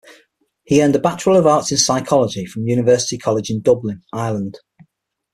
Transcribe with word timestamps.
He 0.63 0.81
earned 0.81 0.95
a 0.95 0.99
Bachelor 0.99 1.37
of 1.37 1.45
Arts 1.45 1.71
in 1.71 1.77
psychology 1.77 2.47
from 2.47 2.67
University 2.67 3.19
College 3.19 3.51
in 3.51 3.61
Dublin, 3.61 4.01
Ireland. 4.11 4.57